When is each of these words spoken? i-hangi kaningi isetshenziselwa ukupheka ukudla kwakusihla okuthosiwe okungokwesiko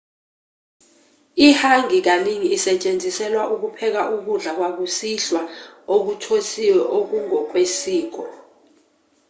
i-hangi 1.47 1.97
kaningi 2.07 2.47
isetshenziselwa 2.57 3.43
ukupheka 3.53 4.01
ukudla 4.15 4.51
kwakusihla 4.57 5.41
okuthosiwe 5.95 6.81
okungokwesiko 6.97 8.23